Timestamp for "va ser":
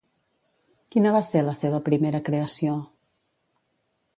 1.15-1.43